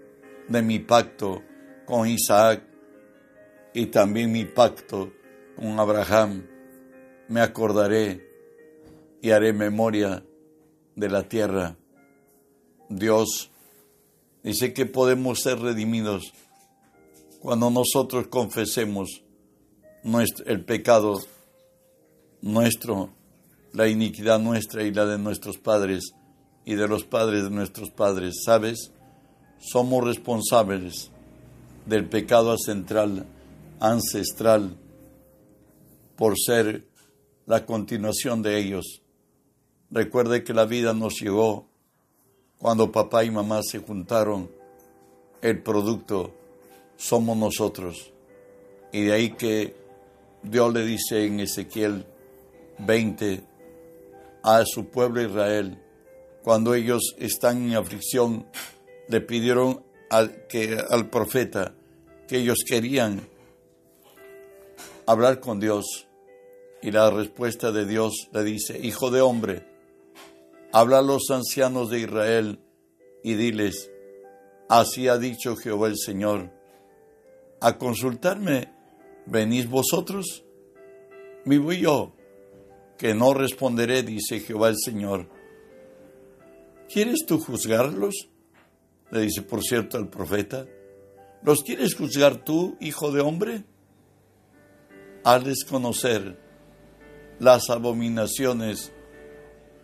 de 0.48 0.62
mi 0.62 0.78
pacto 0.78 1.42
con 1.86 2.08
Isaac 2.08 2.62
y 3.72 3.86
también 3.86 4.32
mi 4.32 4.44
pacto 4.44 5.12
con 5.56 5.78
Abraham. 5.78 6.46
Me 7.28 7.40
acordaré 7.40 8.28
y 9.20 9.30
haré 9.30 9.52
memoria 9.52 10.24
de 10.94 11.08
la 11.08 11.22
tierra. 11.28 11.76
Dios 12.88 13.50
dice 14.42 14.72
que 14.74 14.86
podemos 14.86 15.40
ser 15.40 15.58
redimidos 15.58 16.32
cuando 17.40 17.70
nosotros 17.70 18.28
confesemos 18.28 19.22
nuestro, 20.02 20.46
el 20.46 20.64
pecado 20.64 21.20
nuestro, 22.40 23.10
la 23.72 23.88
iniquidad 23.88 24.38
nuestra 24.38 24.82
y 24.82 24.92
la 24.92 25.06
de 25.06 25.18
nuestros 25.18 25.58
padres 25.58 26.12
y 26.64 26.74
de 26.74 26.88
los 26.88 27.04
padres 27.04 27.44
de 27.44 27.50
nuestros 27.50 27.90
padres. 27.90 28.42
¿Sabes? 28.44 28.92
Somos 29.58 30.04
responsables 30.04 31.10
del 31.86 32.08
pecado 32.08 32.54
ancestral, 33.80 34.76
por 36.16 36.38
ser 36.38 36.86
la 37.46 37.66
continuación 37.66 38.42
de 38.42 38.58
ellos. 38.58 39.02
Recuerde 39.90 40.44
que 40.44 40.54
la 40.54 40.64
vida 40.64 40.92
nos 40.92 41.20
llegó 41.20 41.66
cuando 42.58 42.90
papá 42.90 43.24
y 43.24 43.30
mamá 43.30 43.62
se 43.62 43.80
juntaron. 43.80 44.50
El 45.42 45.62
producto 45.62 46.32
somos 46.96 47.36
nosotros. 47.36 48.12
Y 48.92 49.02
de 49.02 49.12
ahí 49.12 49.30
que 49.30 49.76
Dios 50.42 50.72
le 50.72 50.84
dice 50.84 51.26
en 51.26 51.40
Ezequiel 51.40 52.06
20 52.78 53.44
a 54.42 54.64
su 54.64 54.86
pueblo 54.86 55.22
Israel, 55.22 55.78
cuando 56.42 56.74
ellos 56.74 57.14
están 57.18 57.70
en 57.70 57.76
aflicción, 57.76 58.46
le 59.08 59.20
pidieron 59.20 59.84
al, 60.10 60.46
que, 60.46 60.76
al 60.88 61.10
profeta 61.10 61.74
que 62.26 62.38
ellos 62.38 62.58
querían 62.66 63.28
hablar 65.06 65.40
con 65.40 65.60
Dios. 65.60 66.06
Y 66.82 66.90
la 66.90 67.10
respuesta 67.10 67.72
de 67.72 67.86
Dios 67.86 68.28
le 68.32 68.44
dice, 68.44 68.78
Hijo 68.78 69.10
de 69.10 69.20
hombre, 69.20 69.66
habla 70.72 70.98
a 70.98 71.02
los 71.02 71.30
ancianos 71.30 71.88
de 71.88 72.00
Israel 72.00 72.58
y 73.22 73.34
diles, 73.34 73.90
así 74.68 75.08
ha 75.08 75.16
dicho 75.16 75.56
Jehová 75.56 75.88
el 75.88 75.96
Señor, 75.96 76.50
a 77.60 77.78
consultarme 77.78 78.74
venís 79.26 79.68
vosotros, 79.68 80.44
vivo 81.46 81.72
yo, 81.72 82.12
que 82.98 83.14
no 83.14 83.32
responderé, 83.32 84.02
dice 84.02 84.40
Jehová 84.40 84.68
el 84.68 84.76
Señor. 84.76 85.28
¿Quieres 86.92 87.24
tú 87.26 87.40
juzgarlos? 87.40 88.28
Le 89.14 89.20
dice, 89.20 89.42
por 89.42 89.62
cierto, 89.62 89.96
al 89.96 90.08
profeta. 90.08 90.66
¿Los 91.44 91.62
quieres 91.62 91.94
juzgar 91.94 92.42
tú, 92.44 92.76
hijo 92.80 93.12
de 93.12 93.20
hombre? 93.20 93.62
Hazles 95.22 95.64
conocer 95.64 96.36
las 97.38 97.70
abominaciones 97.70 98.92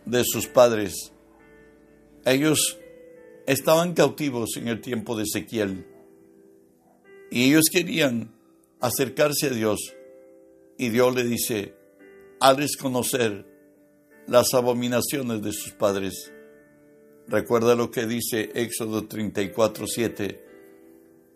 de 0.05 0.25
sus 0.25 0.49
padres. 0.49 1.13
Ellos 2.25 2.77
estaban 3.47 3.95
cautivos 3.95 4.57
en 4.57 4.67
el 4.67 4.81
tiempo 4.81 5.17
de 5.17 5.23
Ezequiel 5.23 5.87
y 7.31 7.51
ellos 7.51 7.67
querían 7.71 8.35
acercarse 8.81 9.47
a 9.47 9.51
Dios. 9.51 9.95
Y 10.77 10.89
Dios 10.89 11.15
le 11.15 11.23
dice, 11.23 11.77
hazles 12.41 12.77
conocer 12.77 13.47
las 14.27 14.55
abominaciones 14.55 15.41
de 15.41 15.53
sus 15.53 15.73
padres. 15.75 16.33
Recuerda 17.31 17.77
lo 17.77 17.93
que 17.93 18.07
dice 18.07 18.51
Éxodo 18.57 19.07
34, 19.07 19.87
7. 19.87 20.45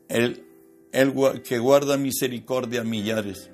El, 0.09 0.44
el 0.90 1.42
que 1.42 1.59
guarda 1.61 1.96
misericordia 1.96 2.80
a 2.80 2.85
millares, 2.85 3.48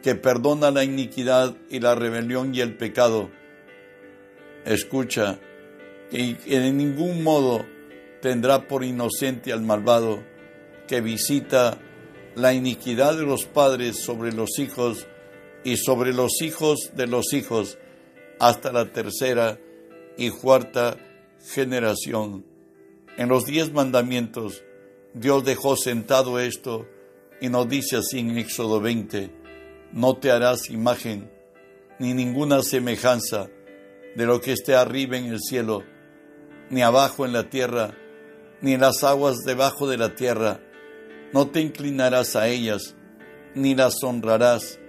que 0.00 0.14
perdona 0.14 0.70
la 0.70 0.84
iniquidad 0.84 1.56
y 1.68 1.80
la 1.80 1.96
rebelión 1.96 2.54
y 2.54 2.60
el 2.60 2.76
pecado. 2.76 3.32
Escucha, 4.64 5.40
que 6.12 6.36
en 6.46 6.76
ningún 6.76 7.24
modo 7.24 7.66
tendrá 8.22 8.68
por 8.68 8.84
inocente 8.84 9.52
al 9.52 9.62
malvado, 9.62 10.22
que 10.86 11.00
visita 11.00 11.78
la 12.36 12.54
iniquidad 12.54 13.16
de 13.16 13.24
los 13.24 13.44
padres 13.44 13.96
sobre 13.96 14.32
los 14.32 14.60
hijos 14.60 15.08
y 15.64 15.78
sobre 15.78 16.12
los 16.12 16.40
hijos 16.42 16.92
de 16.94 17.08
los 17.08 17.32
hijos 17.32 17.76
hasta 18.38 18.70
la 18.70 18.92
tercera 18.92 19.58
y 20.16 20.30
cuarta 20.30 20.96
generación. 21.44 22.44
En 23.16 23.28
los 23.28 23.44
diez 23.44 23.72
mandamientos, 23.72 24.62
Dios 25.12 25.44
dejó 25.44 25.76
sentado 25.76 26.40
esto 26.40 26.86
y 27.40 27.48
nos 27.48 27.68
dice 27.68 27.96
así 27.96 28.18
en 28.18 28.38
Éxodo 28.38 28.80
20, 28.80 29.30
no 29.92 30.16
te 30.16 30.30
harás 30.30 30.70
imagen 30.70 31.30
ni 31.98 32.14
ninguna 32.14 32.62
semejanza 32.62 33.48
de 34.16 34.26
lo 34.26 34.40
que 34.40 34.52
esté 34.52 34.74
arriba 34.74 35.16
en 35.16 35.26
el 35.26 35.40
cielo, 35.40 35.84
ni 36.70 36.82
abajo 36.82 37.24
en 37.24 37.32
la 37.32 37.48
tierra, 37.50 37.94
ni 38.60 38.72
en 38.72 38.80
las 38.80 39.04
aguas 39.04 39.38
debajo 39.44 39.88
de 39.88 39.98
la 39.98 40.14
tierra. 40.14 40.60
No 41.32 41.48
te 41.48 41.60
inclinarás 41.60 42.36
a 42.36 42.48
ellas, 42.48 42.96
ni 43.54 43.74
las 43.74 44.02
honrarás, 44.02 44.80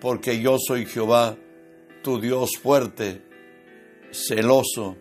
porque 0.00 0.40
yo 0.40 0.56
soy 0.58 0.86
Jehová, 0.86 1.36
tu 2.02 2.20
Dios 2.20 2.52
fuerte, 2.62 3.22
celoso, 4.12 4.96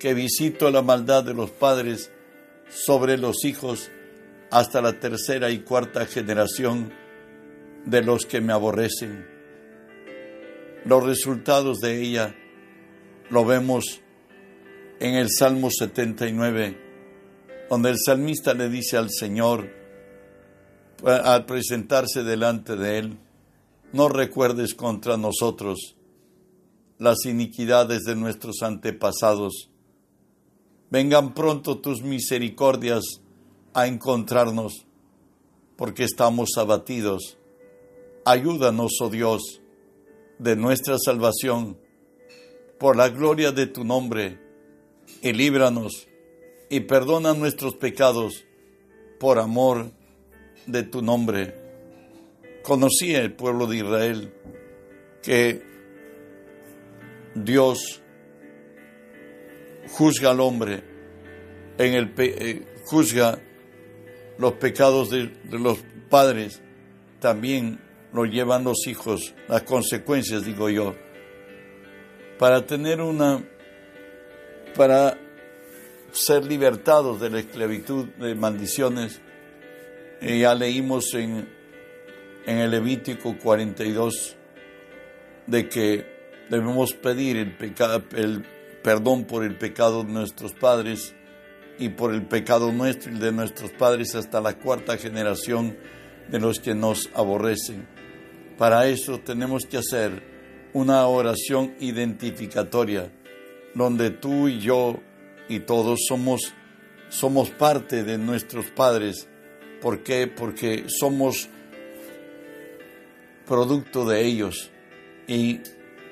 que 0.00 0.14
visito 0.14 0.70
la 0.70 0.82
maldad 0.82 1.22
de 1.22 1.34
los 1.34 1.50
padres 1.50 2.10
sobre 2.68 3.18
los 3.18 3.44
hijos 3.44 3.90
hasta 4.50 4.82
la 4.82 4.98
tercera 4.98 5.50
y 5.50 5.60
cuarta 5.60 6.06
generación 6.06 6.92
de 7.84 8.02
los 8.02 8.26
que 8.26 8.40
me 8.40 8.52
aborrecen. 8.52 9.26
Los 10.84 11.04
resultados 11.04 11.78
de 11.78 12.02
ella 12.02 12.34
lo 13.28 13.44
vemos 13.44 14.00
en 14.98 15.14
el 15.14 15.28
Salmo 15.30 15.70
79, 15.70 16.78
donde 17.68 17.90
el 17.90 17.96
salmista 18.04 18.54
le 18.54 18.68
dice 18.68 18.96
al 18.96 19.10
Señor, 19.10 19.70
al 21.04 21.46
presentarse 21.46 22.24
delante 22.24 22.76
de 22.76 22.98
Él, 22.98 23.18
no 23.92 24.08
recuerdes 24.08 24.74
contra 24.74 25.16
nosotros 25.16 25.96
las 26.98 27.24
iniquidades 27.24 28.02
de 28.02 28.14
nuestros 28.14 28.62
antepasados, 28.62 29.70
vengan 30.90 31.34
pronto 31.34 31.78
tus 31.78 32.02
misericordias 32.02 33.04
a 33.72 33.86
encontrarnos, 33.86 34.86
porque 35.76 36.04
estamos 36.04 36.50
abatidos. 36.56 37.38
Ayúdanos, 38.24 38.92
oh 39.00 39.08
Dios, 39.08 39.60
de 40.38 40.56
nuestra 40.56 40.98
salvación, 40.98 41.78
por 42.78 42.96
la 42.96 43.08
gloria 43.08 43.52
de 43.52 43.66
tu 43.66 43.84
nombre, 43.84 44.38
y 45.22 45.32
líbranos 45.32 46.08
y 46.68 46.80
perdona 46.80 47.34
nuestros 47.34 47.74
pecados 47.74 48.44
por 49.18 49.38
amor 49.38 49.90
de 50.66 50.84
tu 50.84 51.02
nombre. 51.02 51.54
Conocía 52.62 53.20
el 53.20 53.32
pueblo 53.32 53.66
de 53.66 53.78
Israel 53.78 54.34
que 55.22 55.62
Dios 57.34 57.99
juzga 59.92 60.30
al 60.30 60.40
hombre, 60.40 60.82
en 61.78 61.94
el 61.94 62.12
eh, 62.18 62.66
juzga 62.84 63.38
los 64.38 64.54
pecados 64.54 65.10
de, 65.10 65.30
los 65.50 65.78
padres, 66.08 66.60
también 67.20 67.78
lo 68.12 68.24
llevan 68.24 68.64
los 68.64 68.86
hijos, 68.86 69.34
las 69.48 69.62
consecuencias, 69.62 70.44
digo 70.44 70.70
yo, 70.70 70.94
para 72.38 72.64
tener 72.66 73.00
una, 73.00 73.44
para 74.76 75.18
ser 76.12 76.44
libertados 76.44 77.20
de 77.20 77.30
la 77.30 77.40
esclavitud 77.40 78.06
de 78.18 78.34
maldiciones. 78.34 79.20
Y 80.22 80.40
ya 80.40 80.54
leímos 80.54 81.14
en, 81.14 81.48
en 82.46 82.58
el 82.58 82.70
Levítico 82.70 83.36
42 83.38 84.36
de 85.46 85.68
que 85.68 86.06
debemos 86.50 86.92
pedir 86.94 87.36
el, 87.36 87.56
el 88.16 88.44
perdón 88.82 89.24
por 89.24 89.44
el 89.44 89.56
pecado 89.56 90.04
de 90.04 90.12
nuestros 90.12 90.52
padres 90.52 91.14
y 91.78 91.90
por 91.90 92.14
el 92.14 92.26
pecado 92.26 92.72
nuestro 92.72 93.12
y 93.12 93.18
de 93.18 93.32
nuestros 93.32 93.70
padres 93.72 94.14
hasta 94.14 94.40
la 94.40 94.54
cuarta 94.54 94.96
generación 94.96 95.76
de 96.28 96.38
los 96.38 96.60
que 96.60 96.74
nos 96.74 97.08
aborrecen. 97.14 97.86
Para 98.58 98.86
eso 98.86 99.18
tenemos 99.20 99.64
que 99.64 99.78
hacer 99.78 100.22
una 100.72 101.06
oración 101.06 101.74
identificatoria, 101.80 103.10
donde 103.74 104.10
tú 104.10 104.48
y 104.48 104.60
yo 104.60 105.00
y 105.48 105.60
todos 105.60 106.00
somos, 106.06 106.52
somos 107.08 107.50
parte 107.50 108.04
de 108.04 108.18
nuestros 108.18 108.66
padres. 108.66 109.26
¿Por 109.80 110.02
qué? 110.02 110.26
Porque 110.26 110.84
somos 110.88 111.48
producto 113.46 114.04
de 114.04 114.24
ellos 114.26 114.70
y 115.26 115.60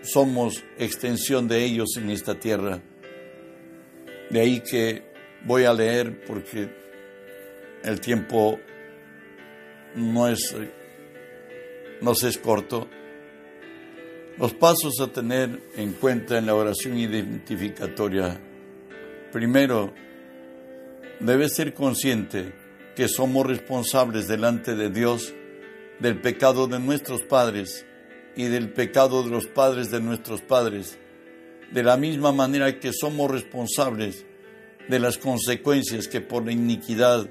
somos 0.02 0.64
extensión 0.78 1.48
de 1.48 1.64
ellos 1.64 1.96
en 1.96 2.10
esta 2.10 2.34
tierra. 2.34 2.80
De 4.30 4.40
ahí 4.40 4.60
que 4.60 5.02
voy 5.44 5.64
a 5.64 5.72
leer 5.72 6.24
porque 6.26 6.68
el 7.82 8.00
tiempo 8.00 8.58
no 9.94 10.28
es, 10.28 10.54
no 12.00 12.12
es 12.12 12.38
corto. 12.38 12.88
Los 14.38 14.54
pasos 14.54 15.00
a 15.00 15.08
tener 15.08 15.60
en 15.76 15.92
cuenta 15.94 16.38
en 16.38 16.46
la 16.46 16.54
oración 16.54 16.96
identificatoria. 16.96 18.40
Primero, 19.32 19.92
debes 21.18 21.54
ser 21.54 21.74
consciente 21.74 22.52
que 22.94 23.08
somos 23.08 23.46
responsables 23.46 24.28
delante 24.28 24.76
de 24.76 24.90
Dios 24.90 25.34
del 25.98 26.20
pecado 26.20 26.68
de 26.68 26.78
nuestros 26.78 27.22
padres 27.22 27.84
y 28.38 28.44
del 28.44 28.72
pecado 28.72 29.24
de 29.24 29.30
los 29.30 29.48
padres 29.48 29.90
de 29.90 30.00
nuestros 30.00 30.42
padres, 30.42 30.96
de 31.72 31.82
la 31.82 31.96
misma 31.96 32.30
manera 32.30 32.78
que 32.78 32.92
somos 32.92 33.28
responsables 33.28 34.24
de 34.88 35.00
las 35.00 35.18
consecuencias 35.18 36.06
que 36.06 36.20
por 36.20 36.46
la 36.46 36.52
iniquidad 36.52 37.28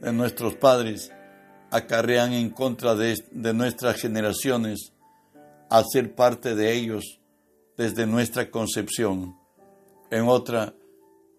de 0.00 0.12
nuestros 0.12 0.54
padres 0.54 1.10
acarrean 1.72 2.32
en 2.32 2.50
contra 2.50 2.94
de, 2.94 3.16
nuestras 3.54 4.00
generaciones 4.00 4.92
al 5.68 5.84
ser 5.92 6.14
parte 6.14 6.54
de 6.54 6.74
ellos 6.74 7.18
desde 7.76 8.06
nuestra 8.06 8.48
concepción. 8.48 9.36
En 10.12 10.28
otra, 10.28 10.74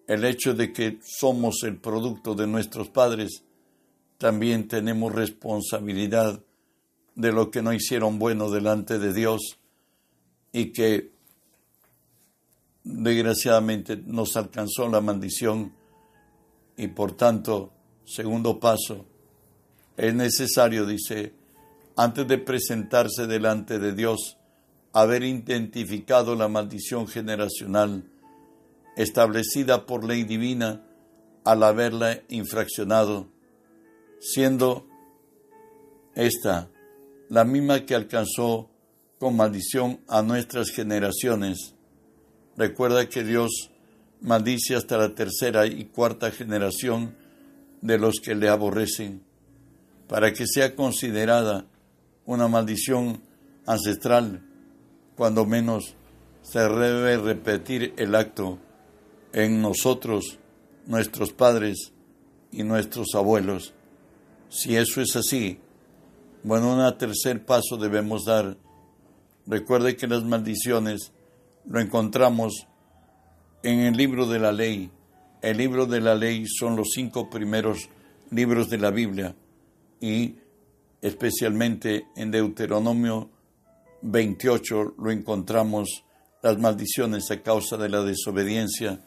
el 0.06 0.22
hecho 0.26 0.52
de 0.52 0.70
que 0.70 0.98
somos 1.02 1.62
el 1.62 1.78
producto 1.78 2.34
de 2.34 2.46
nuestros 2.46 2.90
padres, 2.90 3.42
también 4.18 4.68
tenemos 4.68 5.14
responsabilidad 5.14 6.42
de 7.18 7.32
lo 7.32 7.50
que 7.50 7.62
no 7.62 7.72
hicieron 7.72 8.20
bueno 8.20 8.48
delante 8.48 9.00
de 9.00 9.12
Dios 9.12 9.58
y 10.52 10.72
que 10.72 11.10
desgraciadamente 12.84 13.96
nos 13.96 14.36
alcanzó 14.36 14.88
la 14.88 15.00
maldición 15.00 15.74
y 16.76 16.86
por 16.86 17.16
tanto, 17.16 17.72
segundo 18.04 18.60
paso, 18.60 19.04
es 19.96 20.14
necesario, 20.14 20.86
dice, 20.86 21.34
antes 21.96 22.28
de 22.28 22.38
presentarse 22.38 23.26
delante 23.26 23.80
de 23.80 23.94
Dios, 23.94 24.38
haber 24.92 25.24
identificado 25.24 26.36
la 26.36 26.46
maldición 26.46 27.08
generacional 27.08 28.04
establecida 28.96 29.86
por 29.86 30.04
ley 30.04 30.22
divina 30.22 30.86
al 31.42 31.64
haberla 31.64 32.20
infraccionado, 32.28 33.26
siendo 34.20 34.86
esta 36.14 36.70
la 37.28 37.44
misma 37.44 37.84
que 37.84 37.94
alcanzó 37.94 38.70
con 39.18 39.36
maldición 39.36 40.00
a 40.08 40.22
nuestras 40.22 40.70
generaciones 40.70 41.74
Recuerda 42.58 43.08
que 43.08 43.22
Dios 43.22 43.70
maldice 44.20 44.74
hasta 44.74 44.98
la 44.98 45.14
tercera 45.14 45.64
y 45.68 45.84
cuarta 45.84 46.32
generación 46.32 47.14
de 47.82 47.98
los 47.98 48.16
que 48.18 48.34
le 48.34 48.48
aborrecen, 48.48 49.22
para 50.08 50.32
que 50.32 50.44
sea 50.44 50.74
considerada 50.74 51.66
una 52.26 52.48
maldición 52.48 53.22
ancestral, 53.64 54.42
cuando 55.14 55.46
menos 55.46 55.94
se 56.42 56.58
debe 56.58 57.18
repetir 57.18 57.94
el 57.96 58.16
acto 58.16 58.58
en 59.32 59.62
nosotros, 59.62 60.40
nuestros 60.84 61.32
padres 61.32 61.92
y 62.50 62.64
nuestros 62.64 63.14
abuelos. 63.14 63.72
Si 64.48 64.74
eso 64.74 65.00
es 65.00 65.14
así, 65.14 65.60
bueno, 66.42 66.74
un 66.74 66.98
tercer 66.98 67.44
paso 67.44 67.76
debemos 67.76 68.24
dar. 68.24 68.56
Recuerde 69.46 69.96
que 69.96 70.06
las 70.06 70.24
maldiciones 70.24 71.12
lo 71.66 71.80
encontramos 71.80 72.66
en 73.62 73.80
el 73.80 73.96
libro 73.96 74.26
de 74.26 74.38
la 74.38 74.52
ley. 74.52 74.90
El 75.42 75.56
libro 75.58 75.86
de 75.86 76.00
la 76.00 76.14
ley 76.14 76.46
son 76.46 76.76
los 76.76 76.88
cinco 76.94 77.28
primeros 77.28 77.88
libros 78.30 78.68
de 78.68 78.78
la 78.78 78.90
Biblia 78.90 79.34
y 80.00 80.36
especialmente 81.00 82.06
en 82.16 82.30
Deuteronomio 82.30 83.30
28 84.02 84.94
lo 84.98 85.10
encontramos 85.10 86.04
las 86.42 86.58
maldiciones 86.58 87.30
a 87.30 87.42
causa 87.42 87.76
de 87.76 87.88
la 87.88 88.02
desobediencia. 88.02 89.00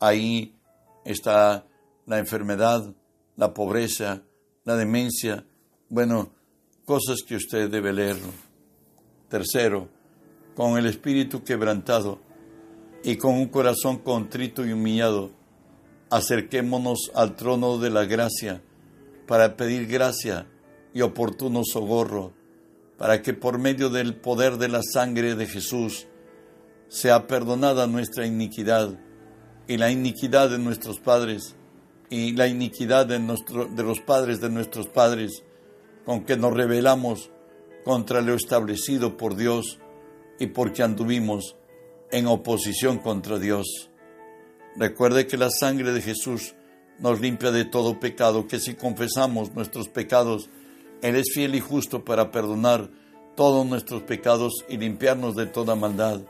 Ahí 0.00 0.56
está 1.04 1.66
la 2.06 2.18
enfermedad, 2.18 2.94
la 3.36 3.52
pobreza, 3.52 4.22
la 4.64 4.76
demencia, 4.76 5.46
bueno, 5.88 6.32
cosas 6.84 7.22
que 7.26 7.36
usted 7.36 7.70
debe 7.70 7.92
leer. 7.92 8.16
Tercero, 9.28 9.88
con 10.54 10.78
el 10.78 10.86
espíritu 10.86 11.42
quebrantado 11.42 12.20
y 13.04 13.16
con 13.16 13.34
un 13.34 13.48
corazón 13.48 13.98
contrito 13.98 14.66
y 14.66 14.72
humillado, 14.72 15.30
acerquémonos 16.10 17.10
al 17.14 17.36
trono 17.36 17.78
de 17.78 17.90
la 17.90 18.04
gracia 18.04 18.62
para 19.26 19.56
pedir 19.56 19.86
gracia 19.86 20.46
y 20.92 21.00
oportuno 21.00 21.62
socorro, 21.64 22.32
para 22.98 23.22
que 23.22 23.32
por 23.32 23.58
medio 23.58 23.88
del 23.88 24.14
poder 24.14 24.58
de 24.58 24.68
la 24.68 24.82
sangre 24.82 25.34
de 25.34 25.46
Jesús 25.46 26.06
sea 26.88 27.26
perdonada 27.26 27.86
nuestra 27.86 28.26
iniquidad 28.26 28.98
y 29.66 29.78
la 29.78 29.90
iniquidad 29.90 30.50
de 30.50 30.58
nuestros 30.58 31.00
padres 31.00 31.56
y 32.10 32.32
la 32.32 32.46
iniquidad 32.46 33.06
de, 33.06 33.18
de 33.18 33.82
los 33.82 34.00
padres 34.00 34.40
de 34.42 34.50
nuestros 34.50 34.88
padres, 34.88 35.42
con 36.04 36.24
que 36.24 36.36
nos 36.36 36.54
rebelamos 36.54 37.30
contra 37.84 38.20
lo 38.20 38.34
establecido 38.34 39.16
por 39.16 39.36
Dios 39.36 39.78
y 40.38 40.48
porque 40.48 40.82
anduvimos 40.82 41.56
en 42.10 42.26
oposición 42.26 42.98
contra 42.98 43.38
Dios. 43.38 43.90
Recuerde 44.76 45.26
que 45.26 45.36
la 45.36 45.50
sangre 45.50 45.92
de 45.92 46.00
Jesús 46.00 46.54
nos 46.98 47.20
limpia 47.20 47.50
de 47.50 47.64
todo 47.64 48.00
pecado, 48.00 48.46
que 48.46 48.58
si 48.58 48.74
confesamos 48.74 49.54
nuestros 49.54 49.88
pecados, 49.88 50.48
Él 51.02 51.16
es 51.16 51.32
fiel 51.34 51.54
y 51.54 51.60
justo 51.60 52.04
para 52.04 52.30
perdonar 52.30 52.90
todos 53.34 53.66
nuestros 53.66 54.02
pecados 54.02 54.64
y 54.68 54.76
limpiarnos 54.76 55.34
de 55.34 55.46
toda 55.46 55.74
maldad. 55.74 56.20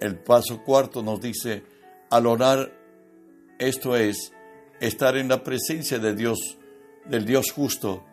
El 0.00 0.18
paso 0.18 0.62
cuarto 0.62 1.02
nos 1.02 1.20
dice, 1.20 1.64
al 2.10 2.26
orar, 2.26 2.72
esto 3.58 3.96
es, 3.96 4.32
estar 4.80 5.16
en 5.16 5.28
la 5.28 5.42
presencia 5.42 5.98
de 5.98 6.14
Dios, 6.14 6.58
del 7.06 7.24
Dios 7.24 7.50
justo, 7.50 8.04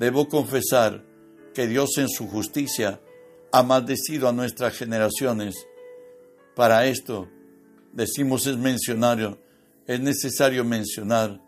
debo 0.00 0.28
confesar 0.28 1.04
que 1.54 1.66
Dios 1.66 1.98
en 1.98 2.08
su 2.08 2.26
justicia 2.26 3.00
ha 3.52 3.62
maldecido 3.62 4.28
a 4.28 4.32
nuestras 4.32 4.74
generaciones. 4.74 5.54
Para 6.56 6.86
esto, 6.86 7.28
decimos 7.92 8.46
es 8.46 8.56
mencionario, 8.56 9.38
es 9.86 10.00
necesario 10.00 10.64
mencionar 10.64 11.42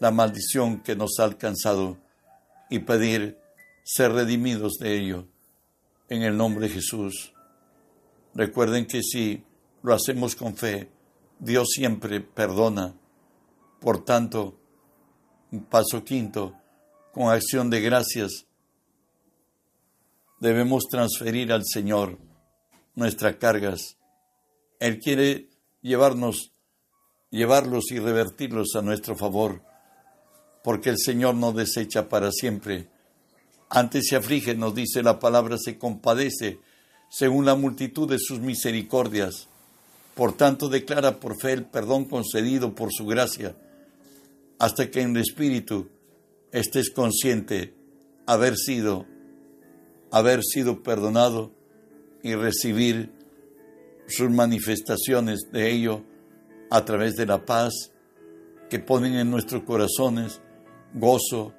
la 0.00 0.10
maldición 0.10 0.82
que 0.82 0.96
nos 0.96 1.20
ha 1.20 1.24
alcanzado 1.24 1.96
y 2.68 2.80
pedir 2.80 3.38
ser 3.84 4.10
redimidos 4.12 4.72
de 4.80 4.98
ello 4.98 5.28
en 6.08 6.22
el 6.22 6.36
nombre 6.36 6.66
de 6.66 6.74
Jesús. 6.74 7.32
Recuerden 8.34 8.86
que 8.86 9.02
si 9.04 9.44
lo 9.84 9.94
hacemos 9.94 10.34
con 10.34 10.56
fe, 10.56 10.90
Dios 11.38 11.68
siempre 11.72 12.20
perdona. 12.20 12.94
Por 13.78 14.04
tanto, 14.04 14.58
paso 15.70 16.02
quinto, 16.02 16.61
con 17.12 17.30
acción 17.30 17.68
de 17.68 17.80
gracias, 17.80 18.46
debemos 20.40 20.84
transferir 20.90 21.52
al 21.52 21.62
Señor 21.64 22.18
nuestras 22.94 23.36
cargas. 23.36 23.96
Él 24.80 24.98
quiere 24.98 25.48
llevarnos, 25.82 26.52
llevarlos 27.30 27.90
y 27.90 27.98
revertirlos 27.98 28.74
a 28.76 28.82
nuestro 28.82 29.14
favor, 29.14 29.62
porque 30.64 30.88
el 30.88 30.98
Señor 30.98 31.34
no 31.34 31.52
desecha 31.52 32.08
para 32.08 32.32
siempre. 32.32 32.88
Antes 33.68 34.06
se 34.08 34.16
aflige, 34.16 34.54
nos 34.54 34.74
dice 34.74 35.02
la 35.02 35.18
palabra, 35.18 35.58
se 35.58 35.78
compadece 35.78 36.60
según 37.10 37.44
la 37.44 37.54
multitud 37.54 38.08
de 38.08 38.18
sus 38.18 38.40
misericordias. 38.40 39.48
Por 40.14 40.32
tanto, 40.34 40.68
declara 40.68 41.20
por 41.20 41.38
fe 41.38 41.52
el 41.52 41.66
perdón 41.66 42.06
concedido 42.06 42.74
por 42.74 42.90
su 42.90 43.06
gracia, 43.06 43.54
hasta 44.58 44.90
que 44.90 45.02
en 45.02 45.14
el 45.16 45.22
Espíritu 45.22 45.88
estés 46.52 46.90
consciente 46.90 47.74
haber 48.26 48.56
sido, 48.56 49.06
haber 50.10 50.42
sido 50.42 50.82
perdonado 50.82 51.50
y 52.22 52.34
recibir 52.34 53.10
sus 54.06 54.30
manifestaciones 54.30 55.48
de 55.50 55.70
ello 55.70 56.04
a 56.70 56.84
través 56.84 57.16
de 57.16 57.26
la 57.26 57.44
paz 57.44 57.92
que 58.68 58.78
ponen 58.78 59.14
en 59.14 59.30
nuestros 59.30 59.64
corazones 59.64 60.40
gozo 60.94 61.54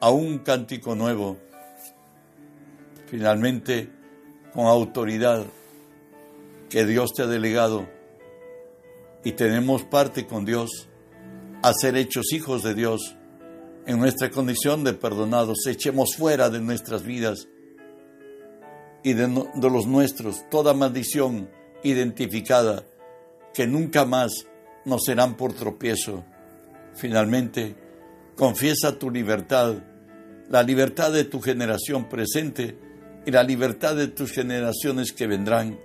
a 0.00 0.10
un 0.10 0.38
cántico 0.38 0.94
nuevo. 0.94 1.38
Finalmente, 3.06 3.90
con 4.52 4.66
autoridad 4.66 5.44
que 6.68 6.84
Dios 6.84 7.12
te 7.14 7.22
ha 7.22 7.26
delegado 7.26 7.88
y 9.24 9.32
tenemos 9.32 9.84
parte 9.84 10.26
con 10.26 10.44
Dios 10.44 10.88
a 11.62 11.72
ser 11.74 11.96
hechos 11.96 12.32
hijos 12.32 12.62
de 12.62 12.74
Dios 12.74 13.17
en 13.88 13.98
nuestra 13.98 14.30
condición 14.30 14.84
de 14.84 14.92
perdonados, 14.92 15.66
echemos 15.66 16.14
fuera 16.14 16.50
de 16.50 16.60
nuestras 16.60 17.04
vidas 17.04 17.48
y 19.02 19.14
de, 19.14 19.26
los 19.26 19.86
nuestros 19.86 20.44
toda 20.50 20.74
maldición 20.74 21.48
identificada 21.82 22.84
que 23.54 23.66
nunca 23.66 24.04
más 24.04 24.46
nos 24.84 25.04
serán 25.04 25.38
por 25.38 25.54
tropiezo. 25.54 26.22
Finalmente, 26.96 27.76
confiesa 28.36 28.98
tu 28.98 29.10
libertad, 29.10 29.76
la 30.50 30.62
libertad 30.62 31.10
de 31.10 31.24
tu 31.24 31.40
generación 31.40 32.10
presente 32.10 32.76
y 33.24 33.30
la 33.30 33.42
libertad 33.42 33.96
de 33.96 34.08
tus 34.08 34.32
generaciones 34.32 35.14
que 35.14 35.26
vendrán 35.26 35.80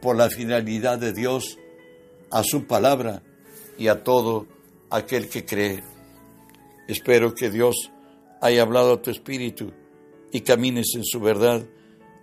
por 0.00 0.14
la 0.14 0.30
finalidad 0.30 1.00
de 1.00 1.12
Dios 1.12 1.58
a 2.30 2.44
su 2.44 2.68
palabra 2.68 3.20
y 3.78 3.88
a 3.88 4.04
todo 4.04 4.46
aquel 4.90 5.28
que 5.28 5.44
cree. 5.44 5.95
Espero 6.88 7.34
que 7.34 7.50
Dios 7.50 7.90
haya 8.40 8.62
hablado 8.62 8.94
a 8.94 9.02
tu 9.02 9.10
espíritu 9.10 9.72
y 10.32 10.40
camines 10.42 10.94
en 10.94 11.04
su 11.04 11.20
verdad 11.20 11.66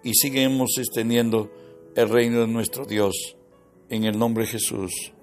y 0.03 0.13
sigamos 0.13 0.77
extendiendo 0.77 1.51
el 1.95 2.09
reino 2.09 2.41
de 2.41 2.47
nuestro 2.47 2.85
Dios. 2.85 3.35
En 3.89 4.05
el 4.05 4.17
nombre 4.17 4.45
de 4.45 4.51
Jesús. 4.51 5.13